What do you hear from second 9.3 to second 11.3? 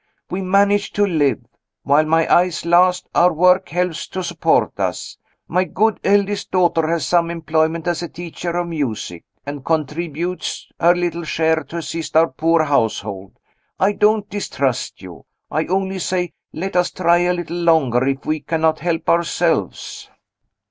and contributes her little